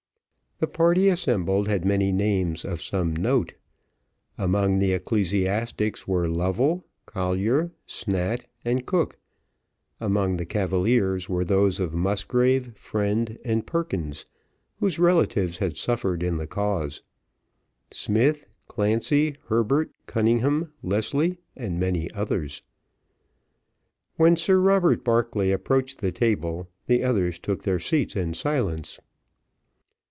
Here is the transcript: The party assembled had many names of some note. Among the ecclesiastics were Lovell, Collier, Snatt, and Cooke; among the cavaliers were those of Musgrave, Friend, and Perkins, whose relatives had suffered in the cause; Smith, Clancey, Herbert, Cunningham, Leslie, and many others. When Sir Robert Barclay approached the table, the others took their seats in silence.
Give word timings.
The 0.59 0.67
party 0.67 1.09
assembled 1.09 1.67
had 1.67 1.85
many 1.85 2.11
names 2.11 2.63
of 2.63 2.83
some 2.83 3.15
note. 3.15 3.55
Among 4.37 4.77
the 4.77 4.93
ecclesiastics 4.93 6.07
were 6.07 6.27
Lovell, 6.29 6.85
Collier, 7.07 7.71
Snatt, 7.87 8.45
and 8.63 8.85
Cooke; 8.85 9.17
among 9.99 10.37
the 10.37 10.45
cavaliers 10.45 11.27
were 11.27 11.43
those 11.43 11.79
of 11.79 11.95
Musgrave, 11.95 12.77
Friend, 12.77 13.39
and 13.43 13.65
Perkins, 13.65 14.27
whose 14.79 14.99
relatives 14.99 15.57
had 15.57 15.77
suffered 15.77 16.21
in 16.21 16.37
the 16.37 16.45
cause; 16.45 17.01
Smith, 17.89 18.45
Clancey, 18.67 19.37
Herbert, 19.47 19.89
Cunningham, 20.05 20.71
Leslie, 20.83 21.39
and 21.57 21.79
many 21.79 22.11
others. 22.11 22.61
When 24.15 24.35
Sir 24.35 24.59
Robert 24.59 25.03
Barclay 25.03 25.49
approached 25.49 26.01
the 26.01 26.11
table, 26.11 26.67
the 26.85 27.03
others 27.03 27.39
took 27.39 27.63
their 27.63 27.79
seats 27.79 28.15
in 28.15 28.35
silence. 28.35 28.99